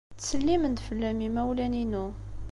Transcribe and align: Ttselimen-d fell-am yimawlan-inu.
Ttselimen-d 0.13 0.79
fell-am 0.87 1.19
yimawlan-inu. 1.23 2.05